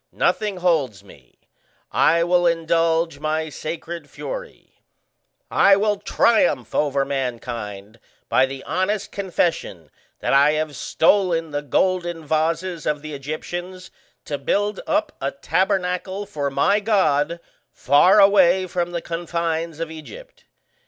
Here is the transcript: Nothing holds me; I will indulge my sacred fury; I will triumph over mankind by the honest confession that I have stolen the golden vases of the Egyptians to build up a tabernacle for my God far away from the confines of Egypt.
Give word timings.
Nothing 0.11 0.57
holds 0.57 1.03
me; 1.03 1.37
I 1.91 2.23
will 2.23 2.47
indulge 2.47 3.19
my 3.19 3.49
sacred 3.49 4.09
fury; 4.09 4.79
I 5.51 5.75
will 5.75 5.97
triumph 5.97 6.73
over 6.73 7.05
mankind 7.05 7.99
by 8.27 8.47
the 8.47 8.63
honest 8.63 9.11
confession 9.11 9.91
that 10.17 10.33
I 10.33 10.53
have 10.53 10.75
stolen 10.75 11.51
the 11.51 11.61
golden 11.61 12.25
vases 12.25 12.87
of 12.87 13.03
the 13.03 13.13
Egyptians 13.13 13.91
to 14.25 14.39
build 14.39 14.79
up 14.87 15.11
a 15.21 15.29
tabernacle 15.29 16.25
for 16.25 16.49
my 16.49 16.79
God 16.79 17.39
far 17.71 18.19
away 18.19 18.65
from 18.65 18.93
the 18.93 19.03
confines 19.03 19.79
of 19.79 19.91
Egypt. 19.91 20.45